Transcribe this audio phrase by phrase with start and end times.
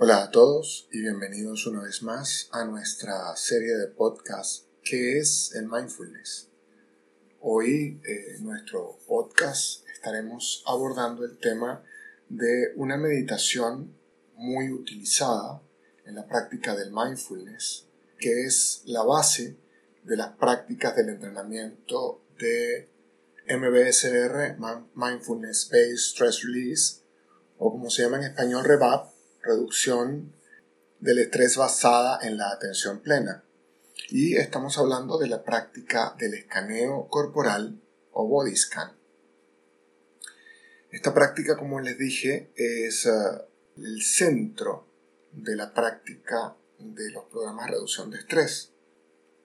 [0.00, 5.52] Hola a todos y bienvenidos una vez más a nuestra serie de podcast que es
[5.56, 6.48] el mindfulness.
[7.40, 11.82] Hoy en eh, nuestro podcast estaremos abordando el tema
[12.28, 13.92] de una meditación
[14.36, 15.60] muy utilizada
[16.06, 17.88] en la práctica del mindfulness,
[18.20, 19.56] que es la base
[20.04, 22.88] de las prácticas del entrenamiento de
[23.48, 24.58] MBSR,
[24.94, 27.00] Mindfulness Based Stress Release,
[27.58, 29.17] o como se llama en español, REVAP,
[29.48, 30.32] reducción
[31.00, 33.44] del estrés basada en la atención plena.
[34.10, 37.80] Y estamos hablando de la práctica del escaneo corporal
[38.12, 38.96] o body scan.
[40.90, 43.10] Esta práctica, como les dije, es eh,
[43.76, 44.86] el centro
[45.32, 48.72] de la práctica de los programas de reducción de estrés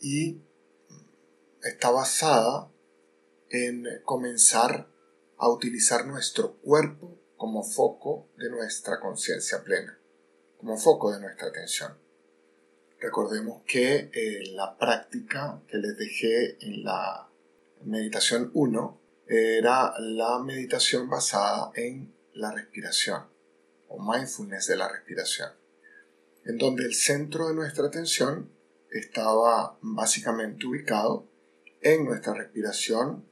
[0.00, 0.40] y
[1.62, 2.70] está basada
[3.50, 4.88] en comenzar
[5.36, 9.98] a utilizar nuestro cuerpo como foco de nuestra conciencia plena,
[10.58, 11.96] como foco de nuestra atención.
[12.98, 17.28] Recordemos que eh, la práctica que les dejé en la
[17.84, 23.24] meditación 1 era la meditación basada en la respiración
[23.88, 25.50] o mindfulness de la respiración,
[26.44, 28.50] en donde el centro de nuestra atención
[28.90, 31.28] estaba básicamente ubicado
[31.82, 33.24] en nuestra respiración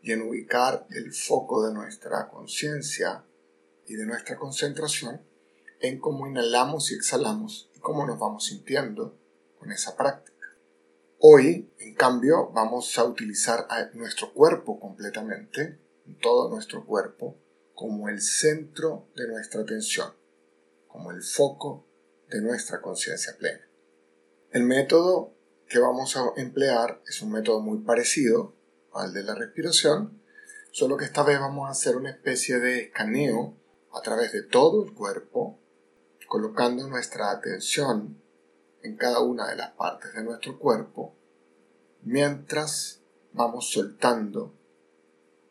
[0.00, 3.24] y en ubicar el foco de nuestra conciencia
[3.88, 5.22] y de nuestra concentración
[5.80, 9.18] en cómo inhalamos y exhalamos y cómo nos vamos sintiendo
[9.58, 10.46] con esa práctica.
[11.18, 15.80] Hoy, en cambio, vamos a utilizar nuestro cuerpo completamente,
[16.20, 17.36] todo nuestro cuerpo,
[17.74, 20.12] como el centro de nuestra atención,
[20.86, 21.86] como el foco
[22.28, 23.68] de nuestra conciencia plena.
[24.50, 25.34] El método
[25.68, 28.54] que vamos a emplear es un método muy parecido
[28.92, 30.22] al de la respiración,
[30.70, 33.56] solo que esta vez vamos a hacer una especie de escaneo
[33.92, 35.58] a través de todo el cuerpo,
[36.26, 38.20] colocando nuestra atención
[38.82, 41.14] en cada una de las partes de nuestro cuerpo,
[42.02, 43.00] mientras
[43.32, 44.54] vamos soltando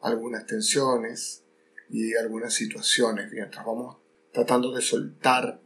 [0.02, 1.44] algunas tensiones
[1.90, 3.98] y algunas situaciones, mientras vamos
[4.32, 5.60] tratando de soltar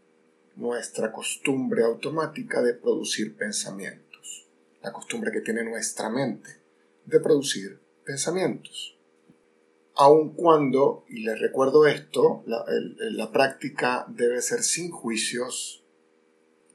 [0.55, 4.47] nuestra costumbre automática de producir pensamientos,
[4.81, 6.61] la costumbre que tiene nuestra mente
[7.05, 8.97] de producir pensamientos
[9.95, 15.83] aun cuando, y les recuerdo esto, la, práctica debe ser sin juicios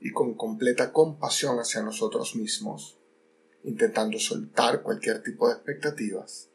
[0.01, 2.99] y con completa compasión hacia nosotros mismos,
[3.65, 6.51] intentando soltar cualquier tipo de expectativas.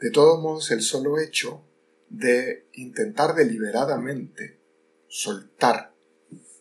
[0.00, 1.62] De todos modos, el solo hecho
[2.08, 4.60] de intentar deliberadamente
[5.08, 5.94] soltar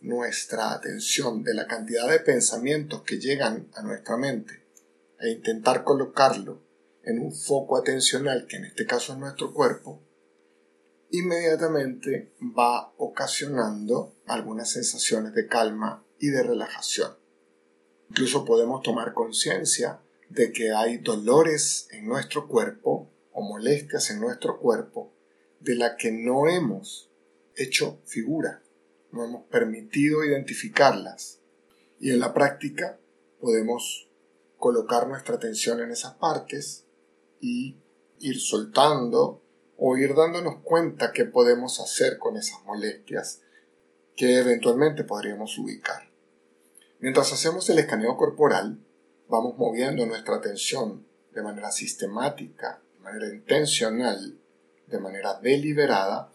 [0.01, 4.63] nuestra atención de la cantidad de pensamientos que llegan a nuestra mente
[5.19, 6.61] e intentar colocarlo
[7.03, 10.01] en un foco atencional, que en este caso es nuestro cuerpo,
[11.11, 17.15] inmediatamente va ocasionando algunas sensaciones de calma y de relajación.
[18.09, 19.99] Incluso podemos tomar conciencia
[20.29, 25.13] de que hay dolores en nuestro cuerpo o molestias en nuestro cuerpo
[25.59, 27.11] de la que no hemos
[27.55, 28.63] hecho figura,
[29.11, 31.39] no hemos permitido identificarlas.
[31.99, 32.99] Y en la práctica
[33.39, 34.09] podemos
[34.57, 36.82] colocar nuestra atención en esas partes
[37.43, 37.75] y
[38.19, 39.41] ir soltando
[39.77, 43.41] o ir dándonos cuenta qué podemos hacer con esas molestias
[44.15, 46.09] que eventualmente podríamos ubicar.
[46.99, 48.79] Mientras hacemos el escaneo corporal,
[49.27, 54.39] vamos moviendo nuestra atención de manera sistemática, de manera intencional,
[54.87, 56.31] de manera deliberada,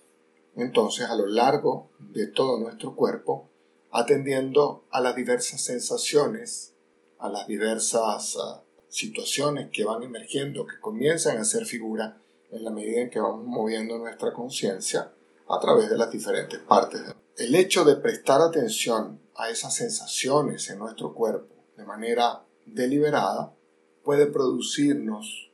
[0.56, 3.48] entonces a lo largo de todo nuestro cuerpo,
[3.92, 6.74] atendiendo a las diversas sensaciones,
[7.18, 12.70] a las diversas ah, situaciones que van emergiendo, que comienzan a ser figura en la
[12.70, 15.12] medida en que vamos moviendo nuestra conciencia
[15.48, 17.00] a través de las diferentes partes.
[17.36, 23.54] El hecho de prestar atención a esas sensaciones en nuestro cuerpo de manera deliberada
[24.02, 25.50] puede producirnos,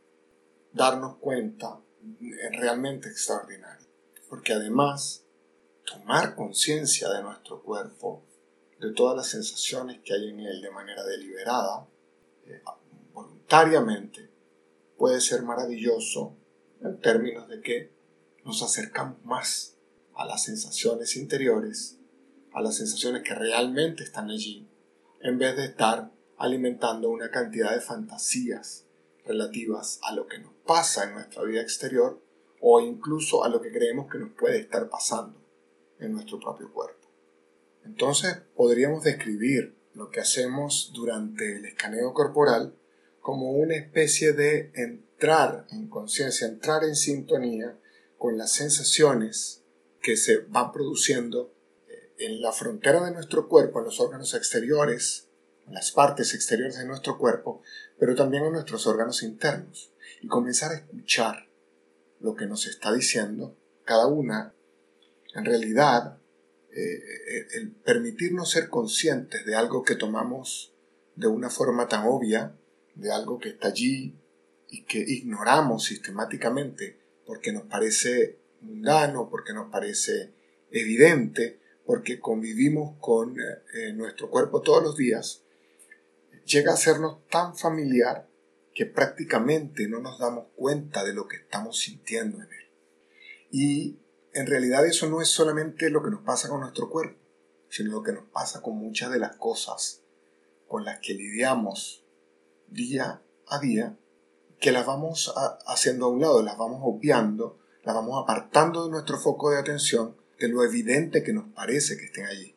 [0.72, 1.80] darnos cuenta
[2.52, 3.86] realmente extraordinario.
[4.28, 5.24] Porque además,
[5.84, 8.22] tomar conciencia de nuestro cuerpo,
[8.80, 11.86] de todas las sensaciones que hay en él de manera deliberada,
[12.46, 12.62] eh,
[13.14, 14.28] voluntariamente
[14.98, 16.36] puede ser maravilloso
[16.82, 17.90] en términos de que
[18.44, 19.76] nos acercamos más
[20.14, 21.98] a las sensaciones interiores,
[22.52, 24.68] a las sensaciones que realmente están allí,
[25.20, 28.84] en vez de estar alimentando una cantidad de fantasías
[29.24, 32.20] relativas a lo que nos pasa en nuestra vida exterior
[32.60, 35.40] o incluso a lo que creemos que nos puede estar pasando
[35.98, 37.08] en nuestro propio cuerpo.
[37.84, 42.74] Entonces podríamos describir lo que hacemos durante el escaneo corporal
[43.24, 47.74] como una especie de entrar en conciencia, entrar en sintonía
[48.18, 49.62] con las sensaciones
[50.02, 51.54] que se van produciendo
[51.88, 55.30] eh, en la frontera de nuestro cuerpo, en los órganos exteriores,
[55.66, 57.62] en las partes exteriores de nuestro cuerpo,
[57.98, 61.48] pero también en nuestros órganos internos, y comenzar a escuchar
[62.20, 63.56] lo que nos está diciendo
[63.86, 64.54] cada una.
[65.34, 66.18] En realidad,
[66.72, 70.74] eh, eh, el permitirnos ser conscientes de algo que tomamos
[71.16, 72.54] de una forma tan obvia,
[72.94, 74.14] de algo que está allí
[74.68, 80.32] y que ignoramos sistemáticamente porque nos parece mundano, porque nos parece
[80.70, 85.42] evidente, porque convivimos con eh, nuestro cuerpo todos los días,
[86.44, 88.28] llega a sernos tan familiar
[88.74, 92.70] que prácticamente no nos damos cuenta de lo que estamos sintiendo en él.
[93.50, 93.98] Y
[94.32, 97.18] en realidad eso no es solamente lo que nos pasa con nuestro cuerpo,
[97.68, 100.02] sino lo que nos pasa con muchas de las cosas
[100.66, 102.03] con las que lidiamos
[102.74, 103.96] día a día,
[104.60, 105.32] que las vamos
[105.66, 110.16] haciendo a un lado, las vamos obviando, las vamos apartando de nuestro foco de atención
[110.38, 112.54] de lo evidente que nos parece que estén allí.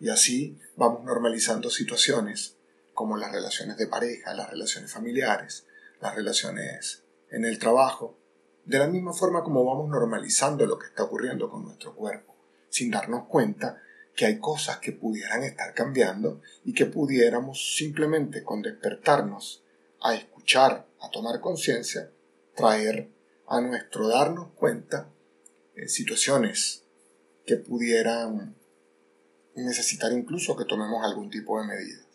[0.00, 2.56] Y así vamos normalizando situaciones
[2.94, 5.66] como las relaciones de pareja, las relaciones familiares,
[6.00, 8.16] las relaciones en el trabajo,
[8.64, 12.36] de la misma forma como vamos normalizando lo que está ocurriendo con nuestro cuerpo,
[12.68, 13.82] sin darnos cuenta
[14.18, 19.62] que hay cosas que pudieran estar cambiando y que pudiéramos simplemente con despertarnos
[20.00, 22.10] a escuchar, a tomar conciencia,
[22.56, 23.12] traer
[23.46, 25.08] a nuestro darnos cuenta
[25.76, 26.82] en situaciones
[27.46, 28.56] que pudieran
[29.54, 32.08] necesitar incluso que tomemos algún tipo de medidas.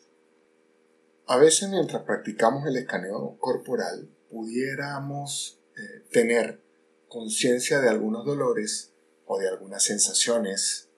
[1.28, 6.62] A veces mientras practicamos el escaneo corporal pudiéramos eh, tener
[7.08, 8.92] conciencia de algunos dolores
[9.26, 10.90] o de algunas sensaciones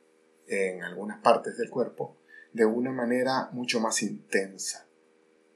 [0.47, 2.18] en algunas partes del cuerpo
[2.53, 4.88] de una manera mucho más intensa,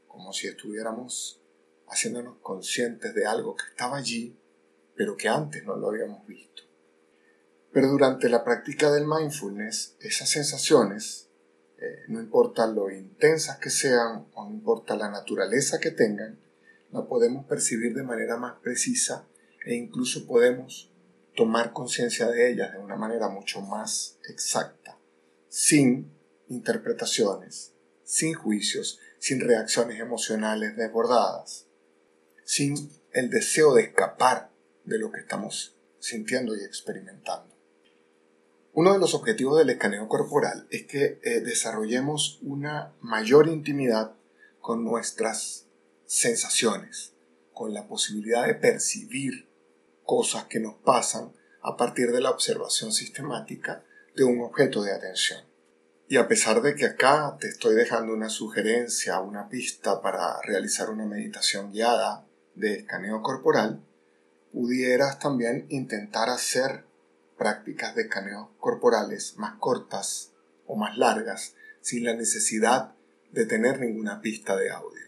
[0.08, 1.42] como si estuviéramos
[1.88, 4.38] haciéndonos conscientes de algo que estaba allí,
[4.96, 6.64] pero que antes no lo habíamos visto.
[7.72, 11.30] Pero durante la práctica del mindfulness, esas sensaciones,
[11.78, 16.38] eh, no importa lo intensas que sean o no importa la naturaleza que tengan,
[16.92, 19.28] la podemos percibir de manera más precisa
[19.66, 20.92] e incluso podemos
[21.40, 25.00] tomar conciencia de ellas de una manera mucho más exacta,
[25.48, 26.12] sin
[26.50, 27.72] interpretaciones,
[28.04, 31.66] sin juicios, sin reacciones emocionales desbordadas,
[32.44, 34.52] sin el deseo de escapar
[34.84, 37.56] de lo que estamos sintiendo y experimentando.
[38.74, 44.14] Uno de los objetivos del escaneo corporal es que eh, desarrollemos una mayor intimidad
[44.60, 45.68] con nuestras
[46.06, 47.14] sensaciones,
[47.54, 49.49] con la posibilidad de percibir
[50.10, 53.84] cosas que nos pasan a partir de la observación sistemática
[54.16, 55.42] de un objeto de atención.
[56.08, 60.90] Y a pesar de que acá te estoy dejando una sugerencia, una pista para realizar
[60.90, 62.26] una meditación guiada
[62.56, 63.84] de escaneo corporal,
[64.52, 66.86] pudieras también intentar hacer
[67.38, 70.32] prácticas de escaneo corporales más cortas
[70.66, 72.96] o más largas sin la necesidad
[73.32, 75.06] de tener ninguna pista de audio.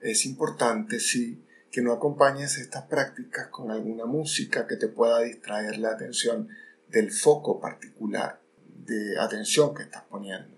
[0.00, 5.78] Es importante, sí, que no acompañes estas prácticas con alguna música que te pueda distraer
[5.78, 6.48] la atención
[6.88, 8.42] del foco particular
[8.84, 10.54] de atención que estás poniendo.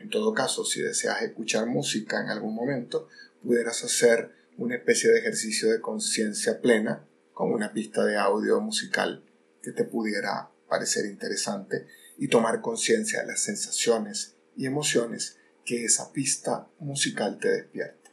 [0.00, 3.08] En todo caso, si deseas escuchar música en algún momento,
[3.40, 9.24] pudieras hacer una especie de ejercicio de conciencia plena con una pista de audio musical
[9.62, 16.12] que te pudiera parecer interesante y tomar conciencia de las sensaciones y emociones que esa
[16.12, 18.07] pista musical te despierta.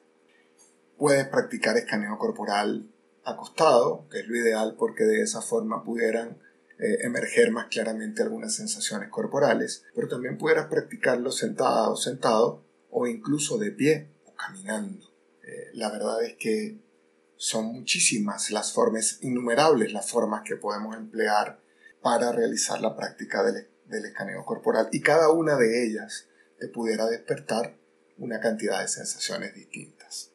[0.98, 2.90] Puedes practicar escaneo corporal
[3.24, 6.38] acostado, que es lo ideal porque de esa forma pudieran
[6.78, 13.08] eh, emerger más claramente algunas sensaciones corporales, pero también pudieras practicarlo sentado o sentado o
[13.08, 15.06] incluso de pie o caminando.
[15.44, 16.78] Eh, la verdad es que
[17.38, 21.60] son muchísimas las formas, innumerables las formas que podemos emplear
[22.02, 26.28] para realizar la práctica del, del escaneo corporal y cada una de ellas
[26.60, 27.76] te pudiera despertar
[28.18, 30.35] una cantidad de sensaciones distintas.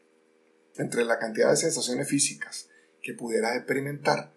[0.80, 2.70] Entre la cantidad de sensaciones físicas
[3.02, 4.32] que pudieras experimentar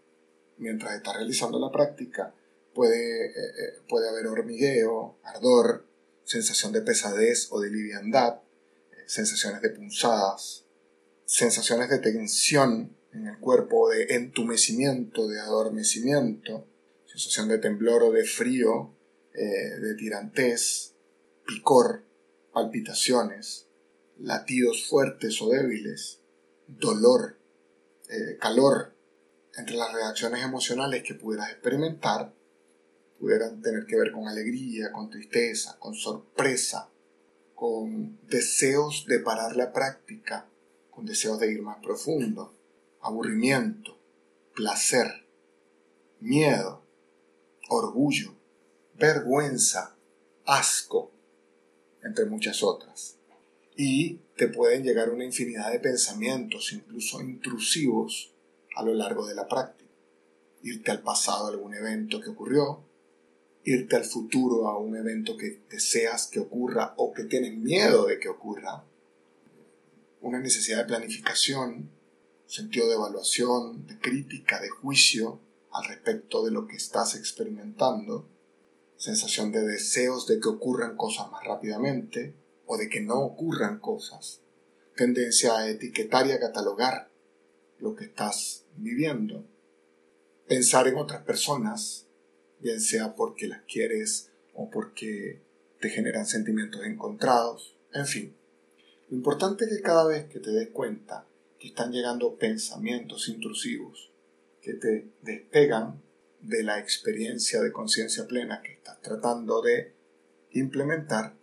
[0.57, 2.35] mientras estás realizando la práctica,
[2.73, 5.87] puede, eh, eh, puede haber hormigueo, ardor,
[6.25, 8.41] sensación de pesadez o de liviandad,
[8.91, 10.65] eh, sensaciones de punzadas,
[11.23, 16.67] sensaciones de tensión en el cuerpo, de entumecimiento, de adormecimiento,
[17.05, 18.93] sensación de temblor o de frío,
[19.33, 20.93] de tirantez,
[21.47, 22.03] picor,
[22.51, 23.67] palpitaciones,
[24.19, 26.19] latidos fuertes o débiles,
[26.79, 27.37] dolor,
[28.39, 28.93] calor,
[29.55, 32.33] entre las reacciones emocionales que pudieras experimentar,
[33.19, 36.89] pudieran tener que ver con alegría, con tristeza, con sorpresa,
[37.55, 40.47] con deseos de parar la práctica,
[40.89, 42.53] con deseos de ir más profundo,
[43.01, 43.97] aburrimiento,
[44.55, 45.25] placer,
[46.19, 46.81] miedo,
[47.69, 48.35] orgullo,
[48.95, 49.95] vergüenza,
[50.45, 51.11] asco,
[52.03, 53.17] entre muchas otras.
[53.75, 58.31] Y te pueden llegar una infinidad de pensamientos, incluso intrusivos,
[58.75, 59.91] a lo largo de la práctica.
[60.63, 62.83] Irte al pasado a algún evento que ocurrió,
[63.63, 68.19] irte al futuro a un evento que deseas que ocurra o que tienes miedo de
[68.19, 68.83] que ocurra,
[70.21, 71.89] una necesidad de planificación,
[72.47, 75.39] sentido de evaluación, de crítica, de juicio
[75.71, 78.27] al respecto de lo que estás experimentando,
[78.95, 82.35] sensación de deseos de que ocurran cosas más rápidamente
[82.77, 84.41] de que no ocurran cosas,
[84.95, 87.09] tendencia a etiquetar y a catalogar
[87.79, 89.45] lo que estás viviendo,
[90.47, 92.07] pensar en otras personas,
[92.59, 95.41] bien sea porque las quieres o porque
[95.79, 98.35] te generan sentimientos encontrados, en fin.
[99.09, 101.27] Lo importante es que cada vez que te des cuenta
[101.59, 104.13] que están llegando pensamientos intrusivos
[104.63, 106.01] que te despegan
[106.41, 109.93] de la experiencia de conciencia plena que estás tratando de
[110.51, 111.35] implementar,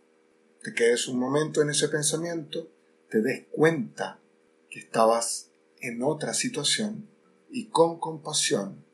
[0.63, 2.71] te quedes un momento en ese pensamiento,
[3.09, 4.21] te des cuenta
[4.69, 5.51] que estabas
[5.81, 7.09] en otra situación
[7.51, 8.85] y con compasión,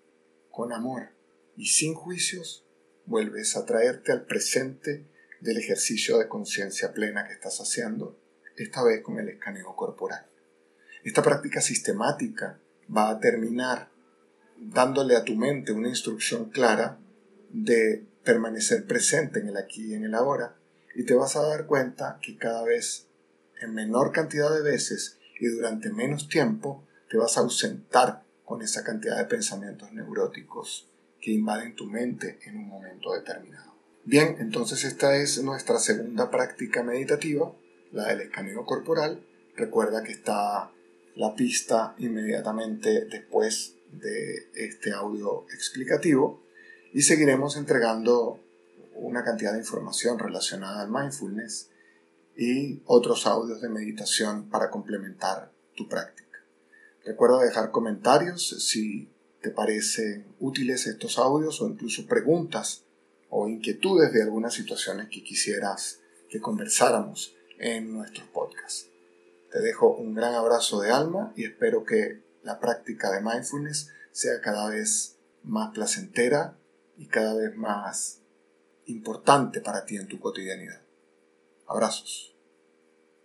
[0.50, 1.10] con amor
[1.56, 2.64] y sin juicios,
[3.04, 5.06] vuelves a traerte al presente
[5.40, 8.18] del ejercicio de conciencia plena que estás haciendo,
[8.56, 10.26] esta vez con el escaneo corporal.
[11.04, 12.58] Esta práctica sistemática
[12.94, 13.90] va a terminar
[14.56, 16.98] dándole a tu mente una instrucción clara
[17.50, 20.56] de permanecer presente en el aquí y en el ahora
[20.96, 23.06] y te vas a dar cuenta que cada vez
[23.60, 28.82] en menor cantidad de veces y durante menos tiempo te vas a ausentar con esa
[28.82, 30.88] cantidad de pensamientos neuróticos
[31.20, 33.74] que invaden tu mente en un momento determinado.
[34.04, 37.52] Bien, entonces esta es nuestra segunda práctica meditativa,
[37.92, 39.22] la del escaneo corporal.
[39.54, 40.70] Recuerda que está
[41.14, 46.42] la pista inmediatamente después de este audio explicativo
[46.92, 48.40] y seguiremos entregando
[48.98, 51.70] una cantidad de información relacionada al mindfulness
[52.36, 56.38] y otros audios de meditación para complementar tu práctica.
[57.04, 59.08] Recuerda dejar comentarios si
[59.40, 62.84] te parecen útiles estos audios o incluso preguntas
[63.30, 68.88] o inquietudes de algunas situaciones que quisieras que conversáramos en nuestros podcasts.
[69.50, 74.40] Te dejo un gran abrazo de alma y espero que la práctica de mindfulness sea
[74.40, 76.58] cada vez más placentera
[76.96, 78.20] y cada vez más
[78.86, 80.82] importante para ti en tu cotidianidad.
[81.66, 82.35] Abrazos.